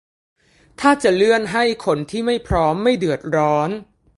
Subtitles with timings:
[0.79, 3.69] ถ้าจะเลื่อนให้คนที่ไม่พร้อมไม่เดือดร้อน